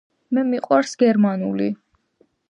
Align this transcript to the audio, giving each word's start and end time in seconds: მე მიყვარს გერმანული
მე 0.37 0.43
მიყვარს 0.53 0.95
გერმანული 1.03 1.67